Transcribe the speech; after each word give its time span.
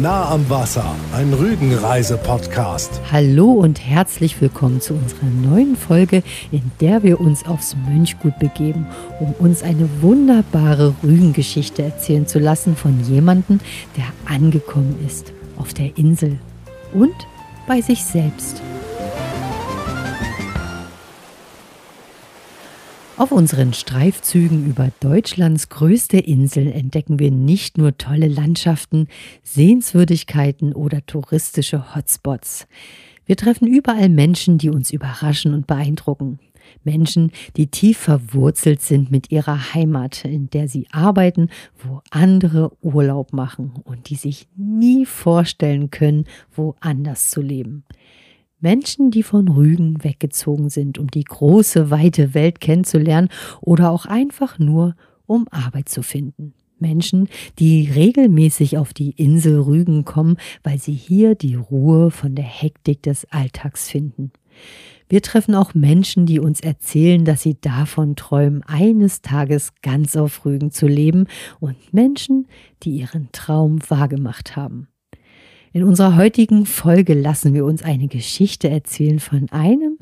Nah 0.00 0.30
am 0.30 0.48
Wasser, 0.48 0.96
ein 1.14 1.34
Rügenreise-Podcast. 1.34 3.00
Hallo 3.12 3.52
und 3.52 3.78
herzlich 3.86 4.40
willkommen 4.40 4.80
zu 4.80 4.94
unserer 4.94 5.26
neuen 5.26 5.76
Folge, 5.76 6.22
in 6.50 6.62
der 6.80 7.02
wir 7.02 7.20
uns 7.20 7.46
aufs 7.46 7.76
Mönchgut 7.88 8.38
begeben, 8.38 8.86
um 9.20 9.34
uns 9.38 9.62
eine 9.62 9.88
wunderbare 10.00 10.94
Rügengeschichte 11.04 11.82
erzählen 11.82 12.26
zu 12.26 12.38
lassen 12.38 12.74
von 12.74 13.04
jemandem, 13.04 13.60
der 13.96 14.06
angekommen 14.24 14.96
ist 15.06 15.34
auf 15.58 15.74
der 15.74 15.96
Insel 15.98 16.38
und 16.94 17.14
bei 17.68 17.82
sich 17.82 18.02
selbst. 18.02 18.62
Auf 23.22 23.30
unseren 23.30 23.72
Streifzügen 23.72 24.66
über 24.66 24.90
Deutschlands 24.98 25.68
größte 25.68 26.18
Insel 26.18 26.66
entdecken 26.72 27.20
wir 27.20 27.30
nicht 27.30 27.78
nur 27.78 27.96
tolle 27.96 28.26
Landschaften, 28.26 29.06
Sehenswürdigkeiten 29.44 30.72
oder 30.72 31.06
touristische 31.06 31.94
Hotspots. 31.94 32.66
Wir 33.24 33.36
treffen 33.36 33.68
überall 33.68 34.08
Menschen, 34.08 34.58
die 34.58 34.70
uns 34.70 34.90
überraschen 34.90 35.54
und 35.54 35.68
beeindrucken. 35.68 36.40
Menschen, 36.82 37.30
die 37.56 37.68
tief 37.68 37.98
verwurzelt 37.98 38.82
sind 38.82 39.12
mit 39.12 39.30
ihrer 39.30 39.72
Heimat, 39.72 40.24
in 40.24 40.50
der 40.50 40.66
sie 40.66 40.88
arbeiten, 40.90 41.48
wo 41.78 42.02
andere 42.10 42.72
Urlaub 42.80 43.32
machen 43.32 43.74
und 43.84 44.10
die 44.10 44.16
sich 44.16 44.48
nie 44.56 45.06
vorstellen 45.06 45.92
können, 45.92 46.24
woanders 46.56 47.30
zu 47.30 47.40
leben. 47.40 47.84
Menschen, 48.62 49.10
die 49.10 49.24
von 49.24 49.48
Rügen 49.48 50.02
weggezogen 50.04 50.70
sind, 50.70 50.98
um 50.98 51.08
die 51.08 51.24
große, 51.24 51.90
weite 51.90 52.32
Welt 52.32 52.60
kennenzulernen 52.60 53.28
oder 53.60 53.90
auch 53.90 54.06
einfach 54.06 54.58
nur, 54.58 54.94
um 55.26 55.48
Arbeit 55.50 55.88
zu 55.88 56.02
finden. 56.02 56.54
Menschen, 56.78 57.28
die 57.58 57.90
regelmäßig 57.92 58.78
auf 58.78 58.94
die 58.94 59.10
Insel 59.10 59.60
Rügen 59.60 60.04
kommen, 60.04 60.36
weil 60.62 60.78
sie 60.78 60.92
hier 60.92 61.34
die 61.34 61.56
Ruhe 61.56 62.10
von 62.10 62.34
der 62.34 62.44
Hektik 62.44 63.02
des 63.02 63.24
Alltags 63.30 63.90
finden. 63.90 64.32
Wir 65.08 65.22
treffen 65.22 65.54
auch 65.54 65.74
Menschen, 65.74 66.24
die 66.24 66.38
uns 66.38 66.60
erzählen, 66.60 67.24
dass 67.24 67.42
sie 67.42 67.60
davon 67.60 68.16
träumen, 68.16 68.62
eines 68.62 69.22
Tages 69.22 69.72
ganz 69.82 70.16
auf 70.16 70.44
Rügen 70.44 70.70
zu 70.70 70.86
leben 70.86 71.26
und 71.60 71.92
Menschen, 71.92 72.46
die 72.82 72.92
ihren 72.92 73.28
Traum 73.32 73.78
wahrgemacht 73.88 74.56
haben. 74.56 74.88
In 75.74 75.84
unserer 75.84 76.16
heutigen 76.16 76.66
Folge 76.66 77.14
lassen 77.14 77.54
wir 77.54 77.64
uns 77.64 77.82
eine 77.82 78.06
Geschichte 78.06 78.68
erzählen 78.68 79.20
von 79.20 79.48
einem, 79.50 79.96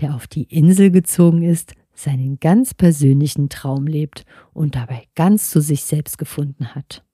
der 0.00 0.14
auf 0.14 0.26
die 0.26 0.44
Insel 0.44 0.90
gezogen 0.90 1.42
ist, 1.42 1.74
seinen 1.94 2.40
ganz 2.40 2.72
persönlichen 2.72 3.50
Traum 3.50 3.86
lebt 3.86 4.24
und 4.54 4.76
dabei 4.76 5.02
ganz 5.14 5.50
zu 5.50 5.60
sich 5.60 5.84
selbst 5.84 6.16
gefunden 6.16 6.74
hat. 6.74 7.04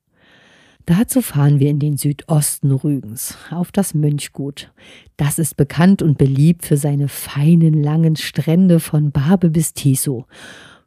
Dazu 0.84 1.20
fahren 1.20 1.58
wir 1.58 1.68
in 1.68 1.80
den 1.80 1.96
Südosten 1.96 2.70
Rügens, 2.70 3.36
auf 3.50 3.72
das 3.72 3.92
Mönchgut. 3.92 4.72
Das 5.16 5.40
ist 5.40 5.56
bekannt 5.56 6.00
und 6.00 6.16
beliebt 6.16 6.64
für 6.64 6.76
seine 6.76 7.08
feinen, 7.08 7.82
langen 7.82 8.14
Strände 8.14 8.78
von 8.78 9.10
Barbe 9.10 9.50
bis 9.50 9.74
Tiso 9.74 10.26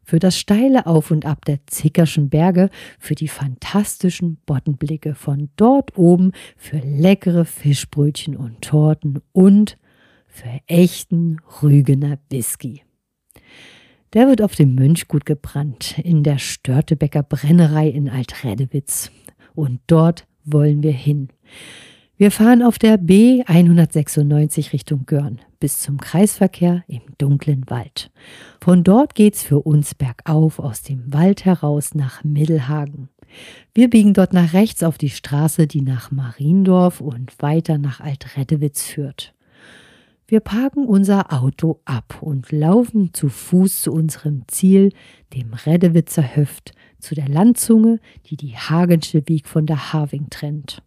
für 0.09 0.17
das 0.17 0.39
steile 0.39 0.87
Auf 0.87 1.11
und 1.11 1.27
Ab 1.27 1.45
der 1.45 1.59
Zickerschen 1.67 2.29
Berge, 2.29 2.71
für 2.97 3.13
die 3.13 3.27
fantastischen 3.27 4.37
Boddenblicke 4.47 5.13
von 5.13 5.49
dort 5.55 5.99
oben, 5.99 6.31
für 6.57 6.79
leckere 6.79 7.45
Fischbrötchen 7.45 8.35
und 8.35 8.63
Torten 8.63 9.21
und 9.33 9.77
für 10.27 10.61
echten 10.65 11.37
Rügener 11.61 12.17
Whisky. 12.31 12.81
Der 14.13 14.27
wird 14.27 14.41
auf 14.41 14.55
dem 14.55 14.73
Mönchgut 14.73 15.27
gebrannt, 15.27 15.99
in 15.99 16.23
der 16.23 16.39
Störtebecker 16.39 17.21
Brennerei 17.21 17.87
in 17.87 18.09
Altredewitz. 18.09 19.11
Und 19.53 19.79
dort 19.85 20.25
wollen 20.43 20.81
wir 20.81 20.91
hin. 20.91 21.29
Wir 22.19 22.31
fahren 22.31 22.63
auf 22.63 22.77
der 22.77 22.97
B 22.97 23.43
196 23.45 24.73
Richtung 24.73 25.05
Görn 25.05 25.39
bis 25.61 25.79
zum 25.79 26.01
Kreisverkehr 26.01 26.83
im 26.89 26.99
dunklen 27.17 27.63
Wald. 27.69 28.11
Von 28.59 28.83
dort 28.83 29.15
geht's 29.15 29.41
für 29.41 29.59
uns 29.59 29.95
bergauf 29.95 30.59
aus 30.59 30.81
dem 30.81 31.13
Wald 31.13 31.45
heraus 31.45 31.95
nach 31.95 32.25
Mittelhagen. 32.25 33.07
Wir 33.73 33.89
biegen 33.89 34.13
dort 34.13 34.33
nach 34.33 34.51
rechts 34.51 34.83
auf 34.83 34.97
die 34.97 35.11
Straße, 35.11 35.65
die 35.65 35.79
nach 35.79 36.11
Mariendorf 36.11 36.99
und 36.99 37.41
weiter 37.41 37.77
nach 37.77 38.01
Altreddewitz 38.01 38.83
führt. 38.83 39.33
Wir 40.27 40.41
parken 40.41 40.87
unser 40.87 41.31
Auto 41.31 41.79
ab 41.85 42.17
und 42.19 42.51
laufen 42.51 43.13
zu 43.13 43.29
Fuß 43.29 43.83
zu 43.83 43.93
unserem 43.93 44.43
Ziel, 44.49 44.91
dem 45.33 45.53
Reddewitzer 45.53 46.35
Höft, 46.35 46.73
zu 46.99 47.15
der 47.15 47.29
Landzunge, 47.29 48.01
die 48.25 48.35
die 48.35 48.57
Hagensche 48.57 49.25
Wieg 49.25 49.47
von 49.47 49.65
der 49.65 49.93
Having 49.93 50.29
trennt. 50.29 50.83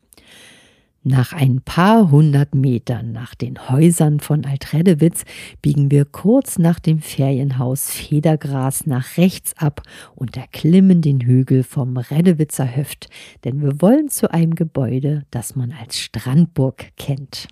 Nach 1.05 1.33
ein 1.33 1.61
paar 1.63 2.13
hundert 2.13 2.55
Metern 2.55 3.11
nach 3.11 3.35
den 3.35 3.69
Häusern 3.69 4.21
von 4.21 4.45
Altredewitz 4.45 5.25
biegen 5.61 5.91
wir 5.91 6.05
kurz 6.05 6.61
nach 6.61 6.79
dem 6.79 7.01
Ferienhaus 7.01 7.91
Federgras 7.91 8.87
nach 8.87 9.17
rechts 9.17 9.53
ab 9.57 9.83
und 10.15 10.37
erklimmen 10.37 11.03
den 11.03 11.21
Hügel 11.21 11.65
vom 11.65 11.97
Redewitzer 11.97 12.77
Höft, 12.77 13.09
denn 13.43 13.61
wir 13.61 13.83
wollen 13.83 14.11
zu 14.11 14.33
einem 14.33 14.55
Gebäude, 14.55 15.25
das 15.33 15.57
man 15.57 15.73
als 15.73 15.99
Strandburg 15.99 16.93
kennt. 16.97 17.49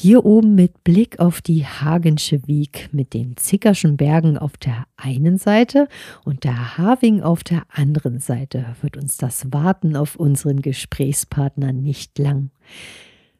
Hier 0.00 0.24
oben 0.24 0.54
mit 0.54 0.84
Blick 0.84 1.18
auf 1.18 1.40
die 1.40 1.66
Hagensche 1.66 2.46
Wieg 2.46 2.88
mit 2.92 3.14
den 3.14 3.36
Zickerschen 3.36 3.96
Bergen 3.96 4.38
auf 4.38 4.56
der 4.56 4.86
einen 4.96 5.38
Seite 5.38 5.88
und 6.24 6.44
der 6.44 6.78
Having 6.78 7.20
auf 7.20 7.42
der 7.42 7.64
anderen 7.68 8.20
Seite 8.20 8.76
wird 8.80 8.96
uns 8.96 9.16
das 9.16 9.52
Warten 9.52 9.96
auf 9.96 10.14
unseren 10.14 10.62
Gesprächspartner 10.62 11.72
nicht 11.72 12.16
lang. 12.16 12.50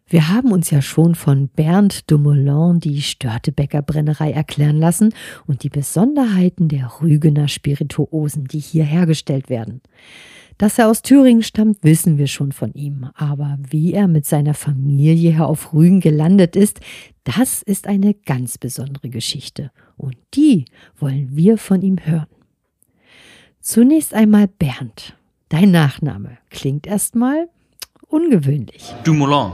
Wir 0.08 0.30
haben 0.30 0.50
uns 0.50 0.72
ja 0.72 0.82
schon 0.82 1.14
von 1.14 1.46
Bernd 1.46 2.10
Dumoulin 2.10 2.80
die 2.80 3.02
Störtebecker 3.02 3.82
Brennerei 3.82 4.32
erklären 4.32 4.80
lassen 4.80 5.14
und 5.46 5.62
die 5.62 5.70
Besonderheiten 5.70 6.66
der 6.66 6.90
Rügener 7.00 7.46
Spirituosen, 7.46 8.46
die 8.46 8.58
hier 8.58 8.84
hergestellt 8.84 9.48
werden. 9.48 9.80
Dass 10.58 10.76
er 10.76 10.88
aus 10.88 11.02
Thüringen 11.02 11.44
stammt, 11.44 11.78
wissen 11.82 12.19
wir 12.19 12.26
schon 12.26 12.50
von 12.50 12.74
ihm. 12.74 13.08
Aber 13.14 13.58
wie 13.70 13.94
er 13.94 14.08
mit 14.08 14.26
seiner 14.26 14.54
Familie 14.54 15.14
hier 15.14 15.46
auf 15.46 15.72
Rügen 15.72 16.00
gelandet 16.00 16.56
ist, 16.56 16.80
das 17.22 17.62
ist 17.62 17.86
eine 17.86 18.12
ganz 18.12 18.58
besondere 18.58 19.08
Geschichte. 19.08 19.70
Und 19.96 20.16
die 20.34 20.64
wollen 20.98 21.28
wir 21.32 21.58
von 21.58 21.80
ihm 21.82 21.98
hören. 22.02 22.26
Zunächst 23.60 24.14
einmal 24.14 24.48
Bernd. 24.48 25.16
Dein 25.48 25.70
Nachname 25.70 26.38
klingt 26.50 26.86
erstmal 26.86 27.48
ungewöhnlich. 28.08 28.94
Dumoulin. 29.04 29.52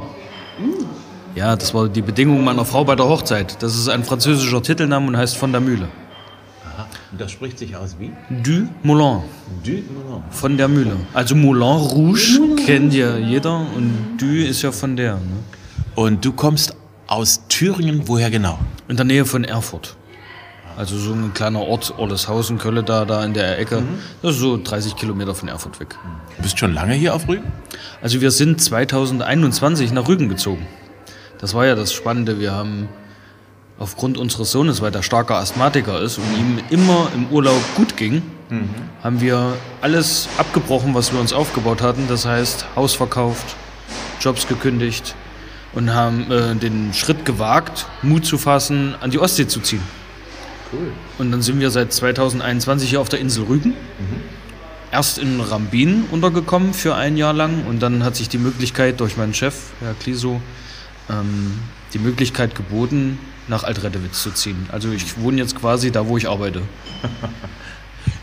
Ja, 1.35 1.55
das 1.57 1.75
war 1.75 1.89
die 1.89 2.03
Bedingung 2.03 2.45
meiner 2.45 2.65
Frau 2.65 2.85
bei 2.85 2.97
der 2.97 3.09
Hochzeit. 3.09 3.63
Das 3.63 3.77
ist 3.77 3.89
ein 3.89 4.05
französischer 4.05 4.63
Titelname 4.63 5.09
und 5.09 5.17
heißt 5.17 5.37
von 5.37 5.53
der 5.53 5.61
Mühle. 5.61 5.89
Das 7.19 7.31
spricht 7.31 7.59
sich 7.59 7.77
aus 7.77 7.97
wie? 7.99 8.11
Du 8.43 8.69
Moulin. 8.83 9.23
Du 9.63 9.71
Moulin. 9.71 10.23
Von 10.31 10.57
der 10.57 10.69
Mühle. 10.69 10.97
Also 11.13 11.35
Moulin 11.37 11.63
Rouge 11.63 12.41
Moulin. 12.41 12.57
kennt 12.57 12.95
ja 12.95 13.17
jeder 13.17 13.59
und 13.59 14.17
Du 14.19 14.27
ist 14.27 14.63
ja 14.63 14.73
von 14.73 14.97
der. 14.97 15.15
Ne? 15.15 15.21
Und 15.95 16.25
du 16.25 16.33
kommst 16.33 16.77
aus 17.07 17.47
Thüringen, 17.49 18.09
woher 18.09 18.31
genau? 18.31 18.59
In 18.89 18.97
der 18.97 19.05
Nähe 19.05 19.25
von 19.25 19.45
Erfurt. 19.45 19.97
Also 20.77 20.99
so 20.99 21.13
ein 21.13 21.33
kleiner 21.35 21.61
Ort, 21.61 21.95
Olleshausen, 21.99 22.59
Kölle, 22.59 22.83
da, 22.83 23.05
da 23.05 23.25
in 23.25 23.33
der 23.33 23.59
Ecke. 23.61 23.83
Mhm. 23.83 23.99
Das 24.23 24.33
ist 24.35 24.41
so 24.41 24.59
30 24.63 24.97
Kilometer 24.97 25.35
von 25.35 25.49
Erfurt 25.49 25.79
weg. 25.79 25.97
Du 26.37 26.43
bist 26.43 26.59
schon 26.59 26.75
lange 26.75 26.95
hier 26.95 27.15
auf 27.15 27.29
Rügen? 27.29 27.45
Also 28.03 28.21
wir 28.21 28.33
sind 28.33 28.61
2021 28.61 29.93
nach 29.93 30.09
Rügen 30.09 30.29
gezogen. 30.29 30.67
Das 31.39 31.55
war 31.55 31.67
ja 31.67 31.77
das 31.77 31.93
Spannende. 31.93 32.41
Wir 32.41 32.53
haben 32.53 32.89
aufgrund 33.79 34.19
unseres 34.19 34.53
Sohnes, 34.53 34.81
weil 34.81 34.91
der 34.91 35.03
starker 35.03 35.37
Asthmatiker 35.37 36.01
ist 36.01 36.19
und 36.19 36.25
ihm 36.39 36.61
immer 36.71 37.09
im 37.15 37.27
Urlaub 37.29 37.61
gut 37.75 37.97
ging, 37.97 38.23
mhm. 38.49 38.69
haben 39.03 39.21
wir 39.21 39.55
alles 39.81 40.29
abgebrochen, 40.39 40.95
was 40.95 41.13
wir 41.13 41.21
uns 41.21 41.33
aufgebaut 41.33 41.83
hatten. 41.83 42.07
Das 42.09 42.25
heißt, 42.25 42.67
Haus 42.77 42.95
verkauft, 42.95 43.57
Jobs 44.21 44.47
gekündigt 44.47 45.15
und 45.73 45.93
haben 45.93 46.31
äh, 46.31 46.55
den 46.55 46.93
Schritt 46.95 47.25
gewagt, 47.25 47.87
Mut 48.03 48.25
zu 48.25 48.39
fassen, 48.39 48.95
an 49.01 49.11
die 49.11 49.19
Ostsee 49.19 49.49
zu 49.49 49.61
ziehen. 49.61 49.83
Cool. 50.73 50.93
Und 51.19 51.33
dann 51.33 51.43
sind 51.43 51.61
wir 51.61 51.71
seit 51.71 51.93
2021 51.93 52.91
hier 52.91 53.01
auf 53.01 53.09
der 53.09 53.21
Insel 53.21 53.45
Rügen. 53.45 53.71
Mhm. 53.71 54.21
Erst 54.93 55.19
in 55.19 55.41
Rambin 55.41 56.05
untergekommen 56.13 56.73
für 56.73 56.95
ein 56.95 57.17
Jahr 57.17 57.33
lang 57.33 57.65
und 57.67 57.83
dann 57.83 58.05
hat 58.05 58.15
sich 58.15 58.29
die 58.29 58.39
Möglichkeit 58.39 59.01
durch 59.01 59.17
meinen 59.17 59.35
Chef, 59.35 59.55
Herr 59.81 59.95
Kliso, 59.95 60.41
ähm, 61.11 61.59
die 61.93 61.99
Möglichkeit 61.99 62.55
geboten, 62.55 63.19
nach 63.49 63.65
Altreddewitz 63.65 64.23
zu 64.23 64.31
ziehen. 64.31 64.69
Also 64.73 64.91
ich 64.91 65.19
wohne 65.19 65.39
jetzt 65.39 65.57
quasi 65.57 65.91
da, 65.91 66.07
wo 66.07 66.17
ich 66.17 66.29
arbeite. 66.29 66.63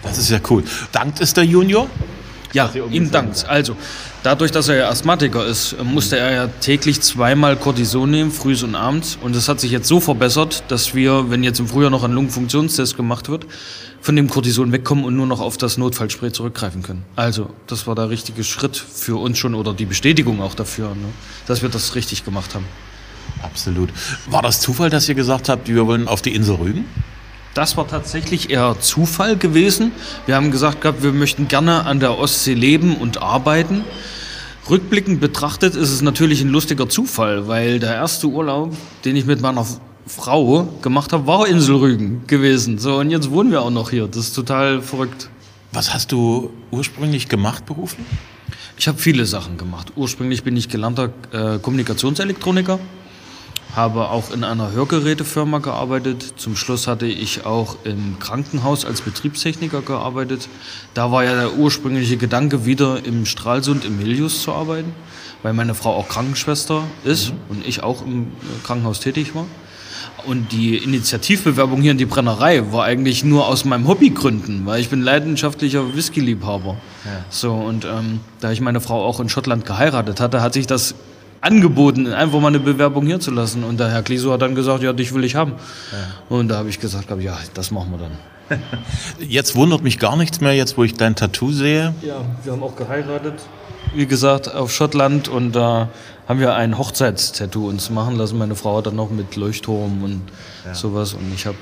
Das 0.04 0.18
ist 0.18 0.30
ja 0.30 0.40
cool. 0.50 0.64
Dankt 0.92 1.22
es 1.22 1.34
der 1.34 1.44
Junior? 1.44 1.88
Ja, 2.54 2.70
ihm 2.92 3.12
dankt. 3.12 3.44
habt. 3.44 3.50
Also, 3.50 3.78
dadurch, 4.24 4.52
dass 4.52 4.68
er 4.68 4.76
ja 4.76 4.90
Asthmatiker 4.90 5.46
ist, 5.46 5.76
musste 5.84 6.18
er 6.18 6.32
ja 6.32 6.48
täglich 6.48 7.02
zweimal 7.02 7.56
Cortison 7.56 8.10
nehmen, 8.10 8.32
frühs 8.32 8.64
und 8.64 8.76
abends. 8.76 9.18
Und 9.22 9.36
das 9.36 9.48
hat 9.48 9.60
sich 9.60 9.72
jetzt 9.72 9.88
so 9.88 10.00
verbessert, 10.00 10.64
dass 10.68 10.94
wir, 10.94 11.30
wenn 11.30 11.44
jetzt 11.44 11.60
im 11.60 11.68
Frühjahr 11.68 11.90
noch 11.90 12.04
ein 12.04 12.12
Lungenfunktionstest 12.12 12.98
gemacht 12.98 13.30
wird, 13.30 13.46
von 14.02 14.16
dem 14.16 14.30
Cortison 14.30 14.72
wegkommen 14.72 15.06
und 15.06 15.16
nur 15.16 15.28
noch 15.28 15.40
auf 15.40 15.58
das 15.58 15.78
Notfallspray 15.78 16.32
zurückgreifen 16.32 16.82
können. 16.82 17.04
Also, 17.16 17.50
das 17.68 17.88
war 17.88 17.96
der 17.96 18.10
richtige 18.10 18.44
Schritt 18.44 18.76
für 18.76 19.20
uns 19.22 19.38
schon 19.38 19.56
oder 19.56 19.74
die 19.74 19.86
Bestätigung 19.86 20.42
auch 20.42 20.56
dafür, 20.56 20.90
ne, 20.90 21.14
dass 21.48 21.62
wir 21.62 21.70
das 21.70 21.96
richtig 21.96 22.26
gemacht 22.26 22.56
haben. 22.56 22.66
Absolut. 23.44 23.89
War 24.28 24.42
das 24.42 24.60
Zufall, 24.60 24.89
dass 24.89 25.07
ihr 25.10 25.16
gesagt 25.16 25.50
habt, 25.50 25.68
wir 25.68 25.88
wollen 25.88 26.07
auf 26.07 26.22
die 26.22 26.33
Insel 26.36 26.56
Rügen? 26.56 26.86
Das 27.54 27.75
war 27.75 27.88
tatsächlich 27.88 28.50
eher 28.50 28.78
Zufall 28.80 29.36
gewesen. 29.36 29.92
Wir 30.25 30.36
haben 30.36 30.51
gesagt 30.51 30.81
gehabt, 30.81 31.04
wir 31.04 31.12
möchten 31.12 31.48
gerne 31.48 31.86
an 31.86 32.00
der 32.00 32.18
Ostsee 32.18 32.54
leben 32.54 32.95
und 32.95 33.22
arbeiten. 33.22 33.83
Rückblickend 34.69 35.19
betrachtet 35.19 35.75
ist 35.75 35.92
es 35.92 36.01
natürlich 36.01 36.42
ein 36.42 36.50
lustiger 36.50 36.88
Zufall, 36.88 37.48
weil 37.48 37.80
der 37.80 37.95
erste 37.95 38.28
Urlaub, 38.28 38.75
den 39.04 39.16
ich 39.16 39.25
mit 39.25 39.42
meiner 39.42 39.66
Frau 40.07 40.63
gemacht 40.81 41.12
habe, 41.13 41.27
war 41.27 41.48
Insel 41.48 41.75
Rügen 41.75 42.24
gewesen. 42.27 42.77
So, 42.80 43.00
und 43.00 43.10
jetzt 43.10 43.31
wohnen 43.31 43.51
wir 43.51 43.62
auch 43.62 43.69
noch 43.69 43.89
hier. 43.89 44.07
Das 44.07 44.27
ist 44.27 44.34
total 44.34 44.81
verrückt. 44.81 45.30
Was 45.74 45.94
hast 45.94 46.12
du 46.12 46.51
ursprünglich 46.72 47.27
gemacht 47.27 47.66
beruflich? 47.66 48.06
Ich 48.77 48.88
habe 48.88 48.98
viele 48.98 49.25
Sachen 49.25 49.57
gemacht. 49.57 49.94
Ursprünglich 49.95 50.44
bin 50.44 50.57
ich 50.57 50.69
gelernter 50.69 51.12
äh, 51.31 51.60
Kommunikationselektroniker, 51.60 52.80
habe 53.76 54.10
auch 54.10 54.32
in 54.32 54.44
einer 54.44 54.72
Hörgerätefirma 54.72 55.60
gearbeitet. 55.60 56.34
Zum 56.38 56.56
Schluss 56.56 56.88
hatte 56.88 57.06
ich 57.06 57.46
auch 57.46 57.78
im 57.84 58.18
Krankenhaus 58.20 58.86
als 58.86 59.02
Betriebstechniker 59.02 59.82
gearbeitet. 59.82 60.50
Da 60.94 61.12
war 61.12 61.24
ja 61.24 61.36
der 61.36 61.54
ursprüngliche 61.56 62.18
Gedanke, 62.18 62.66
wieder 62.66 63.06
im 63.06 63.26
Stralsund 63.26 63.86
im 63.86 63.98
Milius 63.98 64.42
zu 64.42 64.52
arbeiten, 64.52 64.94
weil 65.42 65.54
meine 65.54 65.74
Frau 65.74 65.96
auch 65.96 66.10
Krankenschwester 66.10 66.84
ist 67.04 67.34
und 67.50 67.66
ich 67.66 67.84
auch 67.84 68.06
im 68.06 68.28
Krankenhaus 68.64 69.00
tätig 69.00 69.36
war. 69.36 69.46
Und 70.26 70.52
die 70.52 70.78
Initiativbewerbung 70.78 71.82
hier 71.82 71.92
in 71.92 71.98
die 71.98 72.06
Brennerei 72.06 72.72
war 72.72 72.84
eigentlich 72.84 73.24
nur 73.24 73.48
aus 73.48 73.66
meinem 73.66 73.88
Hobbygründen, 73.88 74.66
weil 74.66 74.80
ich 74.80 74.90
bin 74.90 75.02
leidenschaftlicher 75.02 75.96
Whisky-Liebhaber. 75.96 76.78
So, 77.30 77.54
und 77.54 77.86
ähm, 77.86 78.20
da 78.40 78.52
ich 78.52 78.62
meine 78.62 78.82
Frau 78.82 79.04
auch 79.04 79.20
in 79.20 79.30
Schottland 79.30 79.66
geheiratet 79.66 80.20
hatte, 80.20 80.42
hat 80.42 80.54
sich 80.54 80.68
das 80.68 80.94
angeboten, 81.42 82.08
einfach 82.14 82.40
mal 82.40 82.48
eine 82.48 82.60
Bewerbung 82.60 83.06
hier 83.06 83.20
zu 83.20 83.32
lassen. 83.32 83.64
Und 83.64 83.80
der 83.80 83.90
Herr 83.90 84.04
Gliso 84.04 84.32
hat 84.32 84.42
dann 84.42 84.56
gesagt, 84.56 84.84
ja, 84.84 84.94
dich 84.94 85.14
will 85.14 85.24
ich 85.24 85.36
haben. 85.36 85.54
Und 86.30 86.48
da 86.50 86.58
habe 86.58 86.70
ich 86.70 86.80
gesagt, 86.80 87.10
hab, 87.10 87.20
ja, 87.20 87.38
das 87.54 87.72
machen 87.72 87.92
wir 87.92 87.98
dann. 87.98 88.60
Jetzt 89.20 89.56
wundert 89.56 89.82
mich 89.82 89.98
gar 89.98 90.18
nichts 90.18 90.42
mehr, 90.42 90.54
jetzt 90.54 90.78
wo 90.78 90.84
ich 90.84 90.94
dein 90.94 91.16
Tattoo 91.16 91.54
sehe. 91.54 91.94
Ja, 92.02 92.18
wir 92.44 92.52
haben 92.52 92.64
auch 92.64 92.76
geheiratet. 92.76 93.36
Wie 93.96 94.06
gesagt, 94.06 94.54
auf 94.54 94.74
Schottland 94.74 95.30
und 95.30 95.54
da 95.54 95.88
haben 96.28 96.40
wir 96.40 96.54
ein 96.56 96.78
Hochzeitstattoo 96.78 97.68
uns 97.68 97.90
machen 97.90 98.18
lassen. 98.18 98.38
Meine 98.38 98.56
Frau 98.56 98.78
hat 98.78 98.88
dann 98.88 98.96
noch 98.96 99.10
mit 99.10 99.38
Leuchtturm 99.38 100.04
und 100.04 100.22
sowas 100.74 101.14
und 101.14 101.34
ich 101.34 101.46
habe 101.46 101.58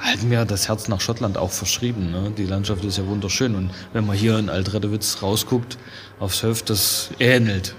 halt 0.00 0.22
mir 0.22 0.44
das 0.44 0.68
Herz 0.68 0.88
nach 0.88 1.00
Schottland 1.00 1.38
auch 1.38 1.50
verschrieben. 1.50 2.10
Ne? 2.10 2.30
Die 2.36 2.44
Landschaft 2.44 2.84
ist 2.84 2.98
ja 2.98 3.06
wunderschön 3.06 3.54
und 3.54 3.70
wenn 3.92 4.06
man 4.06 4.16
hier 4.16 4.38
in 4.38 4.50
Altredewitz 4.50 5.18
rausguckt 5.22 5.78
aufs 6.20 6.42
Höf, 6.42 6.62
das 6.62 7.10
ähnelt. 7.18 7.74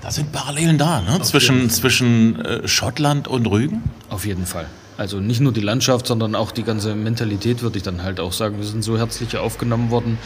Da 0.00 0.10
sind 0.10 0.32
Parallelen 0.32 0.78
da, 0.78 1.00
ne? 1.00 1.20
Zwischen, 1.22 1.70
zwischen 1.70 2.40
äh, 2.40 2.68
Schottland 2.68 3.26
und 3.26 3.46
Rügen. 3.46 3.82
Auf 4.10 4.26
jeden 4.26 4.46
Fall. 4.46 4.66
Also 4.96 5.20
nicht 5.20 5.40
nur 5.40 5.52
die 5.52 5.60
Landschaft, 5.60 6.06
sondern 6.06 6.34
auch 6.34 6.50
die 6.50 6.62
ganze 6.62 6.94
Mentalität, 6.94 7.62
würde 7.62 7.78
ich 7.78 7.82
dann 7.82 8.02
halt 8.02 8.20
auch 8.20 8.32
sagen. 8.32 8.58
Wir 8.58 8.66
sind 8.66 8.82
so 8.82 8.98
herzlich 8.98 9.36
aufgenommen 9.36 9.90
worden. 9.90 10.18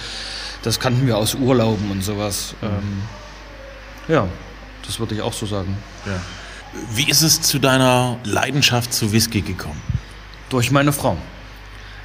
Das 0.63 0.79
kannten 0.81 1.07
wir 1.07 1.17
aus 1.17 1.35
Urlauben 1.35 1.91
und 1.91 2.03
sowas. 2.03 2.55
Ähm, 2.63 3.03
ja, 4.09 4.29
das 4.87 4.99
würde 4.99 5.15
ich 5.15 5.23
auch 5.23 5.33
so 5.33 5.47
sagen. 5.47 5.77
Wie 6.95 7.09
ist 7.09 7.23
es 7.23 7.43
zu 7.43 7.59
deiner 7.59 8.19
Leidenschaft 8.25 8.93
zu 8.95 9.13
Whisky 9.13 9.43
gekommen? 9.43 9.81
Durch 10.49 10.71
meine 10.71 10.93
Frau. 10.93 11.17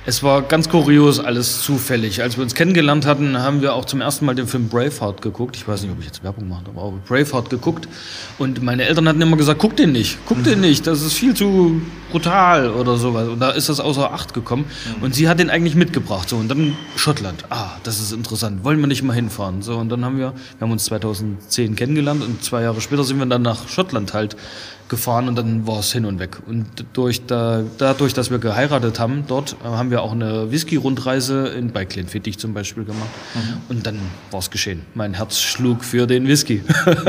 Es 0.09 0.23
war 0.23 0.41
ganz 0.41 0.69
kurios, 0.69 1.19
alles 1.19 1.61
zufällig. 1.63 2.21
Als 2.21 2.37
wir 2.37 2.43
uns 2.43 2.55
kennengelernt 2.55 3.05
hatten, 3.05 3.39
haben 3.39 3.61
wir 3.61 3.73
auch 3.73 3.83
zum 3.83 3.99
ersten 3.99 4.25
Mal 4.25 4.35
den 4.35 4.47
Film 4.47 4.69
Braveheart 4.69 5.21
geguckt. 5.21 5.57
Ich 5.57 5.67
weiß 5.67 5.81
nicht, 5.81 5.91
ob 5.91 5.99
ich 5.99 6.05
jetzt 6.05 6.23
Werbung 6.23 6.47
mache, 6.47 6.63
aber 6.65 6.81
auch 6.81 6.93
Braveheart 7.05 7.49
geguckt. 7.49 7.89
Und 8.37 8.63
meine 8.63 8.85
Eltern 8.85 9.09
hatten 9.09 9.21
immer 9.21 9.35
gesagt, 9.35 9.59
guck 9.59 9.75
den 9.75 9.91
nicht, 9.91 10.17
guck 10.25 10.41
den 10.45 10.61
nicht, 10.61 10.87
das 10.87 11.01
ist 11.01 11.11
viel 11.11 11.33
zu 11.33 11.81
brutal 12.09 12.69
oder 12.69 12.95
sowas. 12.95 13.27
Und 13.27 13.41
da 13.41 13.49
ist 13.49 13.67
das 13.67 13.81
außer 13.81 14.13
Acht 14.13 14.33
gekommen. 14.33 14.63
Und 15.01 15.13
sie 15.13 15.27
hat 15.27 15.39
den 15.39 15.49
eigentlich 15.49 15.75
mitgebracht. 15.75 16.29
So, 16.29 16.37
und 16.37 16.47
dann 16.47 16.77
Schottland. 16.95 17.43
Ah, 17.49 17.71
das 17.83 17.99
ist 17.99 18.13
interessant. 18.13 18.63
Wollen 18.63 18.79
wir 18.79 18.87
nicht 18.87 19.03
mal 19.03 19.11
hinfahren? 19.11 19.61
So, 19.61 19.75
und 19.75 19.89
dann 19.89 20.05
haben 20.05 20.17
wir, 20.17 20.31
wir 20.31 20.61
haben 20.61 20.71
uns 20.71 20.85
2010 20.85 21.75
kennengelernt 21.75 22.23
und 22.23 22.41
zwei 22.41 22.61
Jahre 22.61 22.79
später 22.79 23.03
sind 23.03 23.19
wir 23.19 23.25
dann 23.25 23.41
nach 23.41 23.67
Schottland 23.67 24.13
halt 24.13 24.37
gefahren 24.89 25.27
und 25.27 25.35
dann 25.35 25.67
war 25.67 25.79
es 25.79 25.91
hin 25.91 26.05
und 26.05 26.19
weg. 26.19 26.37
Und 26.47 26.65
durch 26.93 27.25
da, 27.25 27.63
dadurch, 27.77 28.13
dass 28.13 28.31
wir 28.31 28.39
geheiratet 28.39 28.99
haben, 28.99 29.25
dort 29.27 29.55
äh, 29.63 29.67
haben 29.67 29.91
wir 29.91 30.01
auch 30.01 30.11
eine 30.11 30.51
Whisky-Rundreise 30.51 31.47
in 31.49 31.71
bei 31.71 31.85
Glenfiddich 31.85 32.37
zum 32.37 32.53
Beispiel 32.53 32.85
gemacht. 32.85 33.09
Und 33.69 33.85
dann 33.85 33.99
war 34.31 34.39
es 34.39 34.49
geschehen. 34.49 34.85
Mein 34.93 35.13
Herz 35.13 35.39
schlug 35.39 35.83
für 35.83 36.07
den 36.07 36.27
Whisky. 36.27 36.63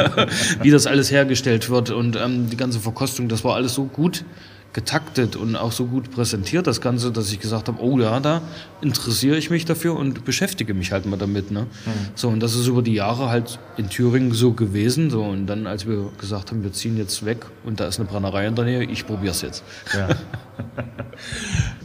Wie 0.63 0.71
das 0.71 0.87
alles 0.87 1.11
hergestellt 1.11 1.71
wird 1.71 1.91
und 1.91 2.17
ähm, 2.17 2.51
die 2.51 2.57
ganze 2.57 2.81
Verkostung, 2.81 3.29
das 3.29 3.45
war 3.45 3.55
alles 3.55 3.75
so 3.75 3.85
gut 3.85 4.25
getaktet 4.73 5.35
und 5.35 5.56
auch 5.56 5.73
so 5.73 5.87
gut 5.87 6.11
präsentiert, 6.11 6.67
das 6.67 6.81
Ganze, 6.81 7.11
dass 7.11 7.32
ich 7.32 7.41
gesagt 7.41 7.69
habe, 7.69 7.82
oh 7.82 7.99
ja, 7.99 8.20
da 8.20 8.43
interessiere 8.81 9.37
ich 9.37 9.50
mich 9.50 9.65
dafür 9.65 9.97
und 9.97 10.25
beschäftige 10.25 10.75
mich 10.75 10.93
halt 10.93 11.06
mal 11.06 11.17
damit. 11.17 11.50
Ne? 11.50 11.67
So, 12.15 12.29
und 12.29 12.41
das 12.41 12.55
ist 12.55 12.67
über 12.67 12.82
die 12.82 12.94
Jahre 12.94 13.31
halt 13.31 13.59
in 13.76 13.88
Thüringen 13.88 14.32
so 14.32 14.53
gewesen. 14.53 15.11
So, 15.11 15.25
und 15.25 15.47
dann, 15.47 15.67
als 15.67 15.87
wir 15.87 16.11
gesagt 16.19 16.50
haben, 16.50 16.62
wir 16.62 16.73
ziehen 16.73 16.97
jetzt 16.99 17.25
weg 17.25 17.47
und 17.65 17.81
da 17.81 17.87
ist 17.87 17.99
eine 17.99 18.09
Brennerei 18.09 18.47
in 18.47 18.55
der 18.55 18.67
Nähe, 18.67 18.85
ich 18.85 19.06
probiere 19.06 19.32
es 19.32 19.43
jetzt. 19.43 19.65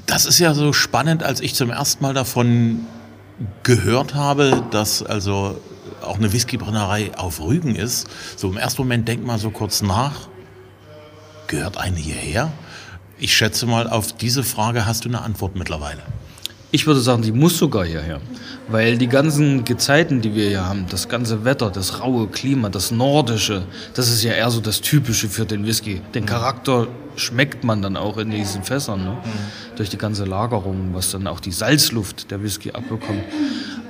Das 0.06 0.26
ist 0.26 0.38
ja 0.38 0.54
so 0.54 0.74
spannend, 0.74 1.24
als 1.24 1.40
ich 1.40 1.56
zum 1.56 1.72
ersten 1.72 2.04
Mal 2.04 2.14
davon 2.14 2.82
gehört 3.64 4.14
habe, 4.14 4.64
dass 4.70 5.02
also 5.02 5.60
auch 6.02 6.18
eine 6.18 6.34
Whiskybrennerei 6.34 7.12
auf 7.18 7.42
Rügen 7.42 7.76
ist. 7.76 8.08
So 8.36 8.50
im 8.50 8.58
ersten 8.58 8.82
Moment 8.82 9.08
denkt 9.08 9.26
man 9.26 9.40
so 9.40 9.50
kurz 9.50 9.82
nach, 9.82 10.28
gehört 11.48 11.78
eine 11.78 11.98
hierher? 11.98 12.52
Ich 13.20 13.36
schätze 13.36 13.66
mal, 13.66 13.88
auf 13.88 14.14
diese 14.14 14.44
Frage 14.44 14.86
hast 14.86 15.06
du 15.06 15.10
eine 15.10 15.22
Antwort 15.22 15.56
mittlerweile. 15.56 16.02
Ich 16.72 16.88
würde 16.88 17.02
sagen, 17.02 17.22
die 17.22 17.32
muss 17.32 17.58
sogar 17.58 17.86
hierher. 17.86 18.20
Weil 18.68 18.98
die 18.98 19.08
ganzen 19.08 19.64
Gezeiten, 19.64 20.22
die 20.22 20.34
wir 20.34 20.48
hier 20.48 20.66
haben, 20.66 20.86
das 20.90 21.08
ganze 21.08 21.46
Wetter, 21.46 21.70
das 21.70 22.00
raue 22.00 22.28
Klima, 22.28 22.70
das 22.70 22.90
Nordische, 22.90 23.64
das 23.94 24.10
ist 24.10 24.24
ja 24.24 24.32
eher 24.32 24.50
so 24.50 24.60
das 24.60 24.82
Typische 24.82 25.30
für 25.30 25.46
den 25.46 25.66
Whisky. 25.68 26.02
Den 26.16 26.26
Charakter 26.26 26.88
schmeckt 27.16 27.64
man 27.64 27.82
dann 27.82 27.96
auch 27.96 28.18
in 28.18 28.32
diesen 28.32 28.64
Fässern, 28.64 29.04
ne? 29.04 29.18
durch 29.76 29.90
die 29.90 29.98
ganze 29.98 30.26
Lagerung, 30.26 30.90
was 30.94 31.12
dann 31.12 31.28
auch 31.28 31.40
die 31.40 31.52
Salzluft 31.52 32.32
der 32.32 32.42
Whisky 32.42 32.72
abbekommt. 32.72 33.24